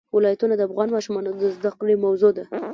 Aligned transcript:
ولایتونه 0.17 0.53
د 0.55 0.61
افغان 0.67 0.89
ماشومانو 0.95 1.29
د 1.41 1.43
زده 1.55 1.71
کړې 1.79 1.95
موضوع 2.05 2.31
ده. 2.37 2.43